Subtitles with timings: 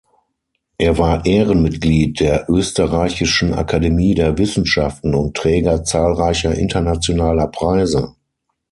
[0.79, 8.15] Er war Ehrenmitglied der österreichischen Akademie der Wissenschaften und Träger zahlreicher internationaler Preise.